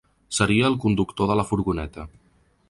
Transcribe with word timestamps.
Seria 0.37 0.71
el 0.71 0.77
conductor 0.85 1.29
de 1.33 1.37
la 1.41 1.45
furgoneta. 1.51 2.09